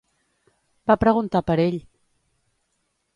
Va 0.91 0.95
preguntar 1.03 1.41
per 1.49 1.57
ell. 1.67 1.77